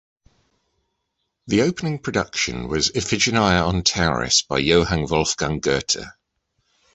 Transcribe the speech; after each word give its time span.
The 1.45 1.61
opening 1.61 1.99
production 1.99 2.67
was 2.67 2.89
"Iphigenia 2.89 3.63
on 3.67 3.83
Tauris" 3.83 4.41
by 4.47 4.57
Johann 4.57 5.05
Wolfgang 5.07 5.59
Goethe. 5.59 5.97